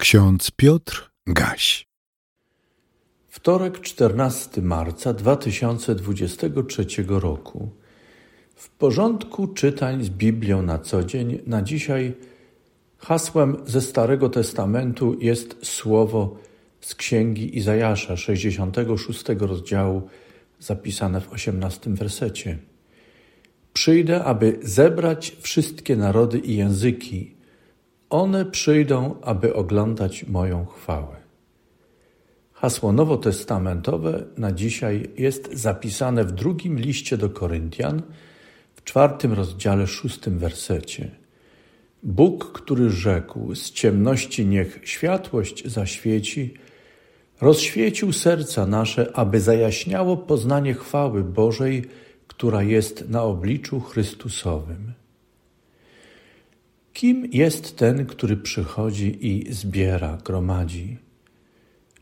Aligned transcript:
Ksiądz 0.00 0.50
Piotr 0.50 1.10
Gaś. 1.26 1.86
Wtorek 3.28 3.80
14 3.80 4.62
marca 4.62 5.12
2023 5.12 6.86
roku. 7.08 7.68
W 8.54 8.70
porządku 8.70 9.46
czytań 9.46 10.04
z 10.04 10.10
Biblią 10.10 10.62
na 10.62 10.78
co 10.78 11.04
dzień, 11.04 11.38
na 11.46 11.62
dzisiaj 11.62 12.14
hasłem 12.98 13.56
ze 13.66 13.80
Starego 13.80 14.28
Testamentu 14.28 15.16
jest 15.20 15.66
słowo 15.66 16.36
z 16.80 16.94
Księgi 16.94 17.58
Izajasza 17.58 18.16
66 18.16 19.24
rozdziału, 19.38 20.02
zapisane 20.58 21.20
w 21.20 21.32
18 21.32 21.90
wersecie. 21.90 22.58
Przyjdę, 23.72 24.24
aby 24.24 24.58
zebrać 24.62 25.36
wszystkie 25.40 25.96
narody 25.96 26.38
i 26.38 26.56
języki, 26.56 27.39
one 28.10 28.44
przyjdą, 28.44 29.14
aby 29.22 29.54
oglądać 29.54 30.24
moją 30.26 30.66
chwałę. 30.66 31.16
Hasło 32.52 32.92
nowotestamentowe 32.92 34.24
na 34.36 34.52
dzisiaj 34.52 35.10
jest 35.16 35.52
zapisane 35.52 36.24
w 36.24 36.32
drugim 36.32 36.78
liście 36.78 37.16
do 37.16 37.30
Koryntian, 37.30 38.02
w 38.74 38.84
czwartym 38.84 39.32
rozdziale, 39.32 39.86
szóstym 39.86 40.38
wersecie. 40.38 41.10
Bóg, 42.02 42.52
który 42.52 42.90
rzekł: 42.90 43.54
Z 43.54 43.70
ciemności 43.70 44.46
niech 44.46 44.80
światłość 44.84 45.68
zaświeci, 45.68 46.54
rozświecił 47.40 48.12
serca 48.12 48.66
nasze, 48.66 49.16
aby 49.16 49.40
zajaśniało 49.40 50.16
poznanie 50.16 50.74
chwały 50.74 51.24
Bożej, 51.24 51.84
która 52.26 52.62
jest 52.62 53.08
na 53.08 53.22
obliczu 53.22 53.80
Chrystusowym. 53.80 54.99
Kim 57.00 57.28
jest 57.32 57.76
ten, 57.76 58.06
który 58.06 58.36
przychodzi 58.36 59.26
i 59.26 59.52
zbiera, 59.52 60.18
gromadzi? 60.24 60.98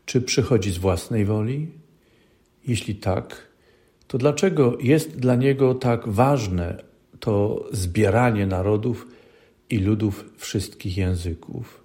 Czy 0.05 0.21
przychodzi 0.21 0.71
z 0.71 0.77
własnej 0.77 1.25
woli? 1.25 1.67
Jeśli 2.67 2.95
tak, 2.95 3.47
to 4.07 4.17
dlaczego 4.17 4.77
jest 4.81 5.19
dla 5.19 5.35
niego 5.35 5.75
tak 5.75 6.07
ważne 6.07 6.83
to 7.19 7.65
zbieranie 7.71 8.47
narodów 8.47 9.07
i 9.69 9.77
ludów 9.77 10.25
wszystkich 10.37 10.97
języków? 10.97 11.83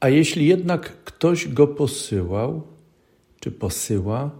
A 0.00 0.08
jeśli 0.08 0.46
jednak 0.46 1.04
ktoś 1.04 1.48
go 1.48 1.66
posyłał, 1.66 2.62
czy 3.40 3.50
posyła, 3.50 4.30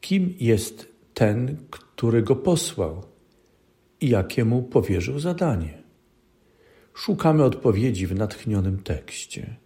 kim 0.00 0.34
jest 0.40 0.88
ten, 1.14 1.56
który 1.70 2.22
go 2.22 2.36
posłał 2.36 3.02
i 4.00 4.08
jakiemu 4.08 4.62
powierzył 4.62 5.18
zadanie? 5.18 5.83
Szukamy 6.94 7.44
odpowiedzi 7.44 8.06
w 8.06 8.14
natchnionym 8.14 8.78
tekście. 8.78 9.56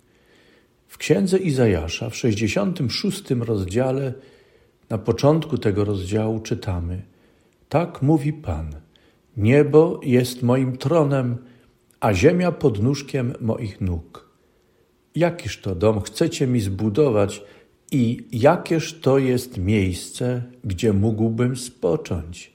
W 0.88 0.98
księdze 0.98 1.38
Izajasza, 1.38 2.10
w 2.10 2.16
66 2.16 3.30
rozdziale, 3.30 4.12
na 4.90 4.98
początku 4.98 5.58
tego 5.58 5.84
rozdziału 5.84 6.40
czytamy: 6.40 7.02
Tak 7.68 8.02
mówi 8.02 8.32
Pan: 8.32 8.76
Niebo 9.36 10.00
jest 10.02 10.42
moim 10.42 10.76
tronem, 10.76 11.36
a 12.00 12.14
ziemia 12.14 12.52
pod 12.52 12.82
nóżkiem 12.82 13.34
moich 13.40 13.80
nóg. 13.80 14.28
Jakiż 15.14 15.60
to 15.60 15.74
dom 15.74 16.00
chcecie 16.00 16.46
mi 16.46 16.60
zbudować 16.60 17.42
i 17.92 18.26
jakież 18.32 19.00
to 19.00 19.18
jest 19.18 19.58
miejsce, 19.58 20.42
gdzie 20.64 20.92
mógłbym 20.92 21.56
spocząć? 21.56 22.52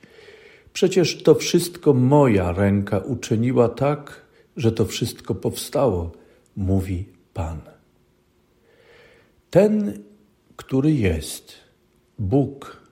Przecież 0.74 1.24
to 1.24 1.36
wszystko 1.36 1.94
moja 1.94 2.52
ręka 2.52 2.98
uczyniła 2.98 3.70
tak, 3.70 4.23
że 4.58 4.72
to 4.72 4.86
wszystko 4.86 5.36
powstało, 5.36 6.12
mówi 6.56 7.06
Pan. 7.34 7.62
Ten, 9.50 10.04
który 10.56 10.92
jest, 10.92 11.54
Bóg, 12.20 12.84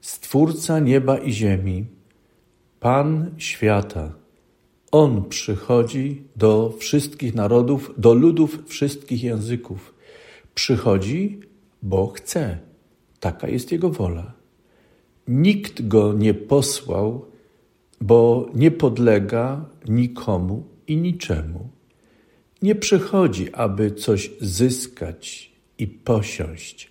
Stwórca 0.00 0.78
nieba 0.78 1.18
i 1.18 1.32
ziemi, 1.32 1.86
Pan 2.80 3.34
świata, 3.36 4.12
On 4.92 5.24
przychodzi 5.28 6.22
do 6.36 6.74
wszystkich 6.78 7.34
narodów, 7.34 7.94
do 7.98 8.14
ludów 8.14 8.58
wszystkich 8.66 9.24
języków. 9.24 9.94
Przychodzi, 10.54 11.40
bo 11.82 12.06
chce. 12.06 12.58
Taka 13.20 13.48
jest 13.48 13.72
Jego 13.72 13.90
wola. 13.90 14.32
Nikt 15.28 15.88
go 15.88 16.12
nie 16.12 16.34
posłał, 16.34 17.26
bo 18.00 18.48
nie 18.54 18.70
podlega 18.70 19.64
nikomu 19.88 20.64
i 20.90 20.96
niczemu. 20.96 21.68
Nie 22.62 22.74
przychodzi, 22.74 23.52
aby 23.52 23.90
coś 23.90 24.30
zyskać 24.40 25.52
i 25.78 25.86
posiąść, 25.86 26.90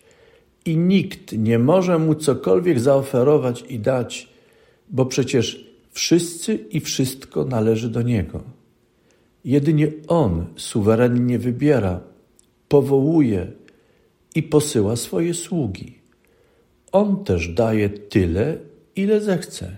i 0.66 0.78
nikt 0.78 1.32
nie 1.38 1.60
może 1.60 2.00
mu 2.00 2.16
cokolwiek 2.16 2.80
zaoferować 2.80 3.64
i 3.70 3.80
dać, 3.80 4.30
bo 4.90 5.06
przecież 5.06 5.66
wszyscy 5.92 6.56
i 6.56 6.80
wszystko 6.80 7.46
należy 7.46 7.90
do 7.90 8.02
niego. 8.02 8.44
Jedynie 9.46 9.92
on 10.08 10.46
suwerennie 10.56 11.40
wybiera, 11.40 12.00
powołuje 12.68 13.52
i 14.36 14.44
posyła 14.44 14.96
swoje 14.96 15.34
sługi. 15.34 16.00
On 16.92 17.24
też 17.24 17.48
daje 17.48 17.90
tyle, 17.90 18.58
ile 18.96 19.22
zechce, 19.22 19.78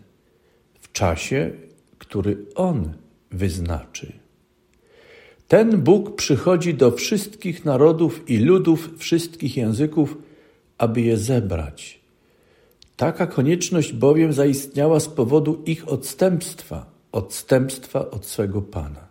w 0.79 0.91
czasie, 0.91 1.51
który 1.97 2.45
on 2.55 2.93
wyznaczy. 3.31 4.13
Ten 5.47 5.81
Bóg 5.81 6.15
przychodzi 6.15 6.73
do 6.73 6.91
wszystkich 6.91 7.65
narodów 7.65 8.29
i 8.29 8.37
ludów 8.37 8.89
wszystkich 8.97 9.57
języków, 9.57 10.17
aby 10.77 11.01
je 11.01 11.17
zebrać. 11.17 12.01
Taka 12.97 13.27
konieczność 13.27 13.93
bowiem 13.93 14.33
zaistniała 14.33 14.99
z 14.99 15.07
powodu 15.07 15.63
ich 15.65 15.87
odstępstwa, 15.89 16.91
odstępstwa 17.11 18.09
od 18.09 18.25
swego 18.25 18.61
Pana. 18.61 19.07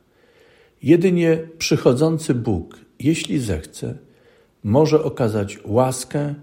Jedynie 0.83 1.39
przychodzący 1.59 2.35
Bóg, 2.35 2.79
jeśli 2.99 3.39
zechce, 3.39 3.99
może 4.65 5.05
okazać 5.05 5.59
łaskę 5.65 6.35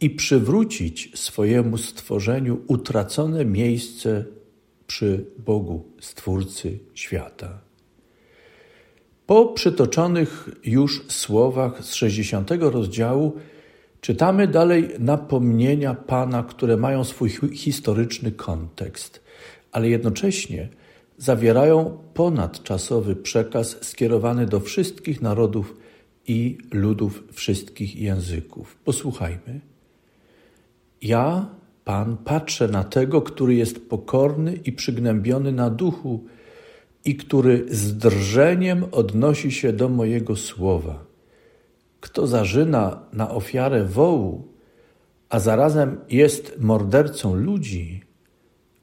i 0.00 0.10
przywrócić 0.10 1.10
swojemu 1.14 1.78
stworzeniu 1.78 2.60
utracone 2.66 3.44
miejsce 3.44 4.24
przy 4.92 5.24
Bogu, 5.38 5.84
Stwórcy 6.00 6.78
świata. 6.94 7.58
Po 9.26 9.46
przytoczonych 9.46 10.48
już 10.64 11.04
słowach 11.08 11.84
z 11.84 11.94
60 11.94 12.50
rozdziału 12.50 13.32
czytamy 14.00 14.48
dalej 14.48 14.88
napomnienia 14.98 15.94
Pana, 15.94 16.42
które 16.42 16.76
mają 16.76 17.04
swój 17.04 17.30
historyczny 17.54 18.32
kontekst, 18.32 19.24
ale 19.72 19.88
jednocześnie 19.88 20.68
zawierają 21.18 21.98
ponadczasowy 22.14 23.16
przekaz 23.16 23.76
skierowany 23.80 24.46
do 24.46 24.60
wszystkich 24.60 25.22
narodów 25.22 25.76
i 26.26 26.58
ludów 26.72 27.24
wszystkich 27.32 27.96
języków. 27.96 28.76
Posłuchajmy. 28.84 29.60
Ja, 31.02 31.46
Pan, 31.84 32.16
patrzę 32.16 32.68
na 32.68 32.84
tego, 32.84 33.22
który 33.22 33.54
jest 33.54 33.88
pokorny 33.88 34.52
i 34.52 34.72
przygnębiony 34.72 35.52
na 35.52 35.70
duchu 35.70 36.24
i 37.04 37.16
który 37.16 37.66
z 37.70 37.96
drżeniem 37.96 38.84
odnosi 38.92 39.52
się 39.52 39.72
do 39.72 39.88
mojego 39.88 40.36
słowa. 40.36 41.04
Kto 42.00 42.26
zarzyna 42.26 43.02
na 43.12 43.30
ofiarę 43.30 43.84
wołu, 43.84 44.48
a 45.28 45.38
zarazem 45.38 46.00
jest 46.10 46.60
mordercą 46.60 47.34
ludzi, 47.34 48.02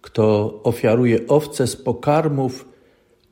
kto 0.01 0.53
ofiaruje 0.63 1.27
owce 1.27 1.67
z 1.67 1.75
pokarmów, 1.75 2.69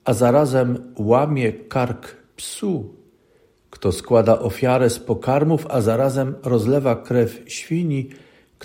a 0.05 0.13
zarazem 0.13 0.93
łamie 0.99 1.53
kark 1.53 2.15
psu, 2.35 2.95
kto 3.69 3.91
składa 3.91 4.39
ofiarę 4.39 4.89
z 4.89 4.99
pokarmów, 4.99 5.67
a 5.69 5.81
zarazem 5.81 6.35
rozlewa 6.43 6.95
krew 6.95 7.43
świni, 7.47 8.09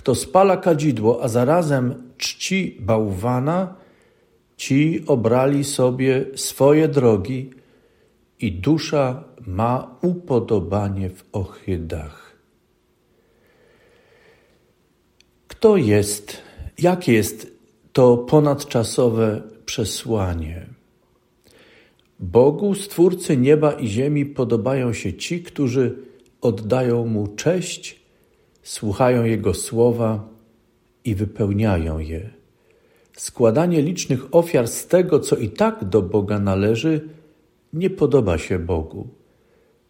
kto 0.03 0.15
spala 0.15 0.57
kadzidło, 0.57 1.23
a 1.23 1.27
zarazem 1.27 2.11
czci 2.17 2.77
bałwana, 2.79 3.75
ci 4.57 5.03
obrali 5.07 5.63
sobie 5.63 6.25
swoje 6.35 6.87
drogi 6.87 7.49
i 8.39 8.51
dusza 8.51 9.23
ma 9.47 9.95
upodobanie 10.01 11.09
w 11.09 11.23
ohydach. 11.31 12.35
Kto 15.47 15.77
jest, 15.77 16.37
jakie 16.79 17.13
jest 17.13 17.47
to 17.93 18.17
ponadczasowe 18.17 19.41
przesłanie? 19.65 20.65
Bogu, 22.19 22.75
Stwórcy 22.75 23.37
nieba 23.37 23.71
i 23.71 23.87
ziemi, 23.87 24.25
podobają 24.25 24.93
się 24.93 25.13
ci, 25.13 25.43
którzy 25.43 25.95
oddają 26.41 27.05
Mu 27.05 27.27
cześć 27.27 28.02
słuchają 28.63 29.23
Jego 29.23 29.53
słowa 29.53 30.29
i 31.05 31.15
wypełniają 31.15 31.99
je. 31.99 32.29
Składanie 33.17 33.81
licznych 33.81 34.35
ofiar 34.35 34.67
z 34.67 34.87
tego, 34.87 35.19
co 35.19 35.35
i 35.35 35.49
tak 35.49 35.83
do 35.83 36.01
Boga 36.01 36.39
należy, 36.39 37.09
nie 37.73 37.89
podoba 37.89 38.37
się 38.37 38.59
Bogu. 38.59 39.07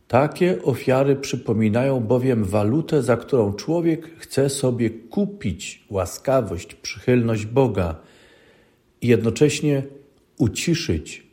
Takie 0.08 0.64
ofiary 0.64 1.16
przypominają 1.16 2.00
bowiem 2.00 2.44
walutę, 2.44 3.04
za 3.04 3.18
którą 3.18 3.54
człowiek 3.54 4.18
chce 4.18 4.50
sobie 4.50 4.90
kupić 4.90 5.86
łaskawość, 5.90 6.76
przychylność 6.76 7.46
Boga 7.46 7.96
i 9.02 9.08
jednocześnie 9.08 9.84
uciszyć 10.38 11.28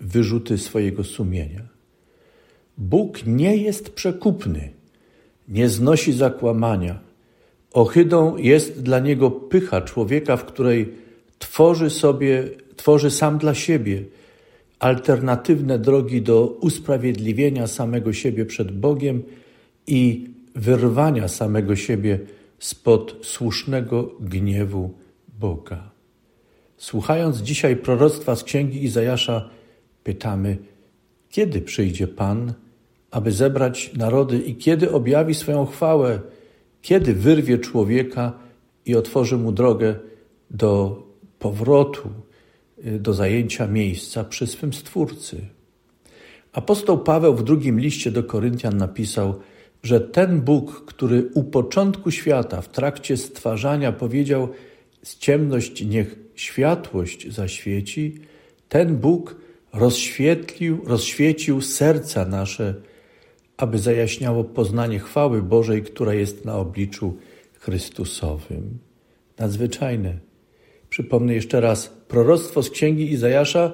wyrzuty 0.00 0.58
swojego 0.58 1.04
sumienia. 1.04 1.68
Bóg 2.78 3.26
nie 3.26 3.56
jest 3.56 3.90
przekupny, 3.90 4.79
nie 5.50 5.68
znosi 5.68 6.12
zakłamania. 6.12 6.98
Ohydą 7.72 8.36
jest 8.36 8.82
dla 8.82 8.98
niego 8.98 9.30
pycha 9.30 9.80
człowieka, 9.80 10.36
w 10.36 10.44
której 10.44 10.92
tworzy 11.38 11.90
sobie, 11.90 12.48
tworzy 12.76 13.10
sam 13.10 13.38
dla 13.38 13.54
siebie 13.54 14.04
alternatywne 14.78 15.78
drogi 15.78 16.22
do 16.22 16.46
usprawiedliwienia 16.46 17.66
samego 17.66 18.12
siebie 18.12 18.46
przed 18.46 18.72
Bogiem 18.72 19.22
i 19.86 20.30
wyrwania 20.54 21.28
samego 21.28 21.76
siebie 21.76 22.18
spod 22.58 23.16
słusznego 23.22 24.10
gniewu 24.20 24.94
Boga. 25.38 25.90
Słuchając 26.76 27.38
dzisiaj 27.38 27.76
proroctwa 27.76 28.36
z 28.36 28.44
księgi 28.44 28.84
Izajasza, 28.84 29.50
pytamy, 30.04 30.56
kiedy 31.30 31.60
przyjdzie 31.60 32.08
Pan, 32.08 32.52
aby 33.10 33.32
zebrać 33.32 33.90
narody 33.96 34.38
i 34.38 34.56
kiedy 34.56 34.92
objawi 34.92 35.34
swoją 35.34 35.66
chwałę, 35.66 36.20
kiedy 36.82 37.14
wyrwie 37.14 37.58
człowieka 37.58 38.32
i 38.86 38.94
otworzy 38.94 39.36
mu 39.36 39.52
drogę 39.52 39.94
do 40.50 41.02
powrotu, 41.38 42.10
y, 42.86 42.98
do 42.98 43.14
zajęcia 43.14 43.66
miejsca 43.66 44.24
przy 44.24 44.46
swym 44.46 44.72
Stwórcy. 44.72 45.40
Apostoł 46.52 46.98
Paweł 46.98 47.34
w 47.34 47.44
drugim 47.44 47.80
liście 47.80 48.10
do 48.10 48.24
Koryntian 48.24 48.76
napisał, 48.76 49.34
że 49.82 50.00
ten 50.00 50.40
Bóg, 50.40 50.84
który 50.86 51.30
u 51.34 51.44
początku 51.44 52.10
świata, 52.10 52.62
w 52.62 52.68
trakcie 52.68 53.16
stwarzania 53.16 53.92
powiedział, 53.92 54.48
z 55.02 55.18
ciemność 55.18 55.84
niech 55.86 56.16
światłość 56.34 57.32
zaświeci, 57.32 58.18
ten 58.68 58.96
Bóg 58.96 59.36
rozświetlił, 59.72 60.80
rozświecił 60.86 61.60
serca 61.60 62.24
nasze, 62.24 62.74
aby 63.60 63.78
zajaśniało 63.78 64.44
poznanie 64.44 64.98
chwały 64.98 65.42
Bożej, 65.42 65.82
która 65.82 66.14
jest 66.14 66.44
na 66.44 66.56
obliczu 66.56 67.16
Chrystusowym. 67.58 68.78
Nadzwyczajne. 69.38 70.18
Przypomnę 70.88 71.34
jeszcze 71.34 71.60
raz, 71.60 71.88
proroctwo 72.08 72.62
z 72.62 72.70
księgi 72.70 73.12
Izajasza 73.12 73.72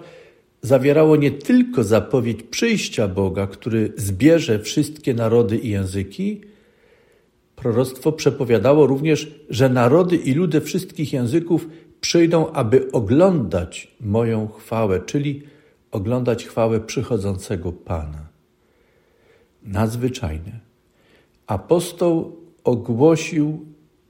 zawierało 0.62 1.16
nie 1.16 1.30
tylko 1.30 1.84
zapowiedź 1.84 2.42
przyjścia 2.42 3.08
Boga, 3.08 3.46
który 3.46 3.92
zbierze 3.96 4.58
wszystkie 4.58 5.14
narody 5.14 5.58
i 5.58 5.68
języki, 5.68 6.40
proroctwo 7.56 8.12
przepowiadało 8.12 8.86
również, 8.86 9.34
że 9.50 9.68
narody 9.68 10.16
i 10.16 10.34
ludy 10.34 10.60
wszystkich 10.60 11.12
języków 11.12 11.68
przyjdą, 12.00 12.52
aby 12.52 12.92
oglądać 12.92 13.94
moją 14.00 14.48
chwałę, 14.48 15.00
czyli 15.00 15.42
oglądać 15.90 16.44
chwałę 16.44 16.80
przychodzącego 16.80 17.72
Pana. 17.72 18.25
Nadzwyczajne. 19.66 20.60
Apostoł 21.46 22.36
ogłosił, 22.64 23.66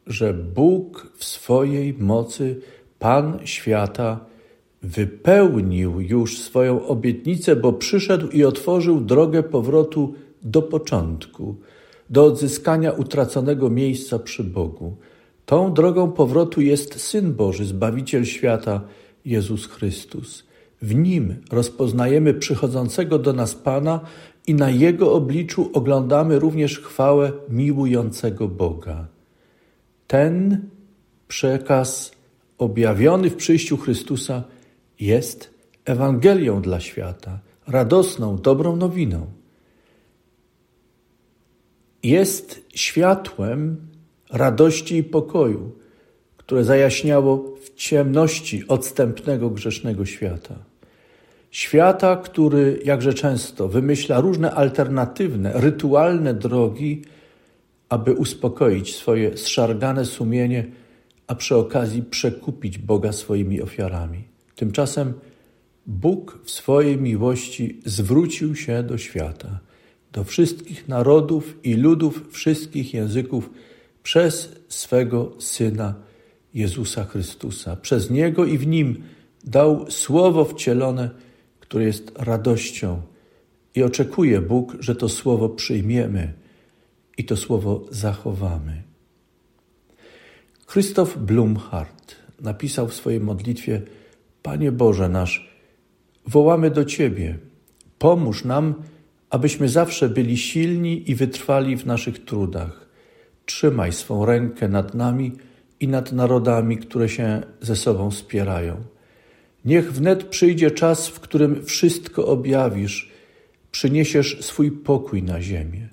że 0.06 0.34
Bóg 0.34 1.12
w 1.16 1.24
swojej 1.24 1.94
mocy, 1.94 2.60
Pan 2.98 3.38
świata, 3.44 4.20
wypełnił 4.82 6.00
już 6.00 6.38
swoją 6.38 6.86
obietnicę, 6.86 7.56
bo 7.56 7.72
przyszedł 7.72 8.28
i 8.28 8.44
otworzył 8.44 9.00
drogę 9.00 9.42
powrotu 9.42 10.14
do 10.42 10.62
początku, 10.62 11.56
do 12.10 12.24
odzyskania 12.24 12.92
utraconego 12.92 13.70
miejsca 13.70 14.18
przy 14.18 14.44
Bogu. 14.44 14.96
Tą 15.46 15.74
drogą 15.74 16.12
powrotu 16.12 16.60
jest 16.60 17.00
Syn 17.00 17.34
Boży, 17.34 17.64
Zbawiciel 17.64 18.24
świata, 18.24 18.80
Jezus 19.24 19.66
Chrystus. 19.66 20.44
W 20.82 20.94
Nim 20.94 21.36
rozpoznajemy 21.52 22.34
przychodzącego 22.34 23.18
do 23.18 23.32
nas 23.32 23.54
Pana 23.54 24.00
i 24.46 24.54
na 24.54 24.70
Jego 24.70 25.12
obliczu 25.12 25.70
oglądamy 25.72 26.38
również 26.38 26.80
chwałę 26.80 27.32
miłującego 27.48 28.48
Boga. 28.48 29.06
Ten 30.06 30.68
przekaz 31.28 32.12
objawiony 32.58 33.30
w 33.30 33.36
przyjściu 33.36 33.76
Chrystusa 33.76 34.44
jest 35.00 35.56
Ewangelią 35.84 36.62
dla 36.62 36.80
świata, 36.80 37.38
radosną, 37.66 38.36
dobrą 38.36 38.76
nowiną. 38.76 39.26
Jest 42.02 42.64
światłem 42.74 43.76
radości 44.30 44.96
i 44.96 45.04
pokoju, 45.04 45.72
które 46.36 46.64
zajaśniało 46.64 47.56
w 47.60 47.74
ciemności 47.74 48.68
odstępnego 48.68 49.50
grzesznego 49.50 50.06
świata. 50.06 50.54
Świata, 51.56 52.16
który 52.16 52.80
jakże 52.84 53.14
często 53.14 53.68
wymyśla 53.68 54.20
różne 54.20 54.50
alternatywne, 54.50 55.52
rytualne 55.54 56.34
drogi, 56.34 57.02
aby 57.88 58.12
uspokoić 58.12 58.96
swoje 58.96 59.36
zszargane 59.36 60.04
sumienie, 60.04 60.66
a 61.26 61.34
przy 61.34 61.56
okazji 61.56 62.02
przekupić 62.02 62.78
Boga 62.78 63.12
swoimi 63.12 63.62
ofiarami. 63.62 64.24
Tymczasem 64.56 65.12
Bóg 65.86 66.38
w 66.44 66.50
swojej 66.50 66.96
miłości 66.96 67.80
zwrócił 67.84 68.56
się 68.56 68.82
do 68.82 68.98
świata, 68.98 69.58
do 70.12 70.24
wszystkich 70.24 70.88
narodów 70.88 71.56
i 71.64 71.74
ludów 71.74 72.28
wszystkich 72.30 72.94
języków 72.94 73.50
przez 74.02 74.52
swego 74.68 75.32
Syna 75.38 75.94
Jezusa 76.54 77.04
Chrystusa. 77.04 77.76
Przez 77.76 78.10
Niego 78.10 78.44
i 78.44 78.58
w 78.58 78.66
Nim 78.66 79.02
dał 79.44 79.90
Słowo 79.90 80.44
wcielone, 80.44 81.25
które 81.68 81.84
jest 81.84 82.12
radością 82.18 83.02
i 83.74 83.82
oczekuje 83.82 84.40
Bóg, 84.40 84.76
że 84.80 84.96
to 84.96 85.08
Słowo 85.08 85.48
przyjmiemy 85.48 86.32
i 87.18 87.24
to 87.24 87.36
Słowo 87.36 87.84
zachowamy. 87.90 88.82
Krzysztof 90.66 91.18
Blumhardt 91.18 92.16
napisał 92.40 92.88
w 92.88 92.94
swojej 92.94 93.20
modlitwie: 93.20 93.82
Panie 94.42 94.72
Boże 94.72 95.08
nasz, 95.08 95.50
wołamy 96.26 96.70
do 96.70 96.84
Ciebie, 96.84 97.38
pomóż 97.98 98.44
nam, 98.44 98.74
abyśmy 99.30 99.68
zawsze 99.68 100.08
byli 100.08 100.36
silni 100.36 101.10
i 101.10 101.14
wytrwali 101.14 101.76
w 101.76 101.86
naszych 101.86 102.24
trudach. 102.24 102.86
Trzymaj 103.46 103.92
swą 103.92 104.26
rękę 104.26 104.68
nad 104.68 104.94
nami 104.94 105.32
i 105.80 105.88
nad 105.88 106.12
narodami, 106.12 106.78
które 106.78 107.08
się 107.08 107.42
ze 107.60 107.76
sobą 107.76 108.10
spierają. 108.10 108.95
Niech 109.66 109.92
wnet 109.92 110.24
przyjdzie 110.24 110.70
czas, 110.70 111.08
w 111.08 111.20
którym 111.20 111.64
wszystko 111.64 112.26
objawisz, 112.26 113.10
przyniesiesz 113.70 114.44
swój 114.44 114.70
pokój 114.70 115.22
na 115.22 115.42
ziemię. 115.42 115.88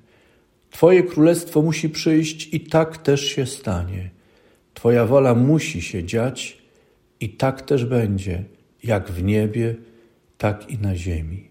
Twoje 0.70 1.04
królestwo 1.04 1.62
musi 1.62 1.90
przyjść 1.90 2.54
i 2.54 2.60
tak 2.60 2.98
też 2.98 3.26
się 3.26 3.46
stanie. 3.46 4.10
Twoja 4.74 5.06
wola 5.06 5.36
musi 5.36 5.82
się 5.82 6.04
dziać 6.04 6.58
i 7.20 7.30
tak 7.30 7.62
też 7.62 7.86
będzie, 7.86 8.44
jak 8.84 9.12
w 9.12 9.24
niebie, 9.24 9.76
tak 10.38 10.70
i 10.70 10.78
na 10.78 10.96
ziemi. 10.96 11.50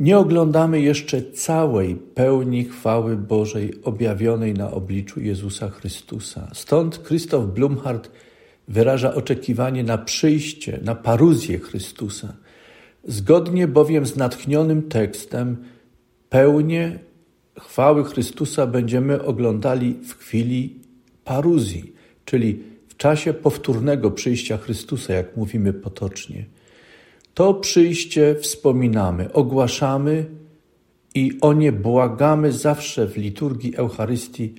Nie 0.00 0.18
oglądamy 0.18 0.80
jeszcze 0.80 1.22
całej 1.22 1.96
pełni 1.96 2.64
chwały 2.64 3.16
Bożej 3.16 3.72
objawionej 3.84 4.54
na 4.54 4.70
obliczu 4.70 5.20
Jezusa 5.20 5.70
Chrystusa. 5.70 6.50
Stąd 6.54 6.98
Krzysztof 6.98 7.46
Blumhardt 7.46 8.10
wyraża 8.68 9.14
oczekiwanie 9.14 9.84
na 9.84 9.98
przyjście, 9.98 10.80
na 10.82 10.94
paruzję 10.94 11.58
Chrystusa. 11.58 12.36
Zgodnie 13.04 13.68
bowiem 13.68 14.06
z 14.06 14.16
natchnionym 14.16 14.82
tekstem, 14.82 15.56
pełnię 16.28 16.98
chwały 17.58 18.04
Chrystusa 18.04 18.66
będziemy 18.66 19.22
oglądali 19.22 19.94
w 19.94 20.18
chwili 20.18 20.80
paruzji, 21.24 21.92
czyli 22.24 22.62
w 22.88 22.96
czasie 22.96 23.34
powtórnego 23.34 24.10
przyjścia 24.10 24.56
Chrystusa, 24.56 25.12
jak 25.12 25.36
mówimy 25.36 25.72
potocznie. 25.72 26.44
To 27.34 27.54
przyjście 27.54 28.36
wspominamy, 28.40 29.32
ogłaszamy 29.32 30.26
i 31.14 31.38
o 31.40 31.52
nie 31.52 31.72
błagamy 31.72 32.52
zawsze 32.52 33.06
w 33.06 33.16
liturgii 33.16 33.76
Eucharystii, 33.76 34.54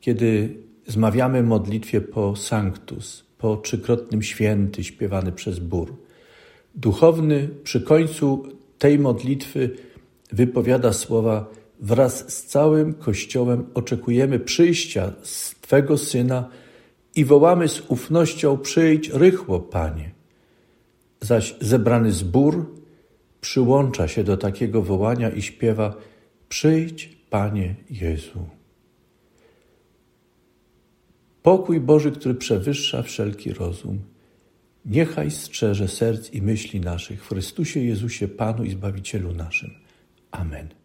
kiedy 0.00 0.56
zmawiamy 0.86 1.42
modlitwie 1.42 2.00
po 2.00 2.36
Sanctus, 2.36 3.24
po 3.42 3.56
trzykrotnym 3.56 4.22
święty 4.22 4.84
śpiewany 4.84 5.32
przez 5.32 5.58
bór. 5.58 5.96
Duchowny 6.74 7.48
przy 7.64 7.80
końcu 7.80 8.46
tej 8.78 8.98
modlitwy 8.98 9.70
wypowiada 10.32 10.92
słowa 10.92 11.50
wraz 11.80 12.32
z 12.32 12.44
całym 12.44 12.94
Kościołem 12.94 13.64
oczekujemy 13.74 14.38
przyjścia 14.38 15.12
z 15.22 15.54
Twego 15.60 15.98
Syna 15.98 16.48
i 17.16 17.24
wołamy 17.24 17.68
z 17.68 17.82
ufnością 17.88 18.58
przyjdź 18.58 19.08
rychło, 19.08 19.60
Panie. 19.60 20.10
Zaś 21.20 21.54
zebrany 21.60 22.12
zbór 22.12 22.74
przyłącza 23.40 24.08
się 24.08 24.24
do 24.24 24.36
takiego 24.36 24.82
wołania 24.82 25.30
i 25.30 25.42
śpiewa: 25.42 25.94
Przyjdź, 26.48 27.18
Panie 27.30 27.74
Jezu. 27.90 28.61
Pokój 31.42 31.80
Boży, 31.80 32.12
który 32.12 32.34
przewyższa 32.34 33.02
wszelki 33.02 33.52
rozum, 33.52 33.98
niechaj 34.84 35.30
strzeże 35.30 35.88
serc 35.88 36.32
i 36.32 36.42
myśli 36.42 36.80
naszych 36.80 37.24
w 37.24 37.28
Chrystusie 37.28 37.80
Jezusie, 37.80 38.28
Panu 38.28 38.64
i 38.64 38.70
Zbawicielu 38.70 39.32
naszym. 39.32 39.70
Amen. 40.30 40.81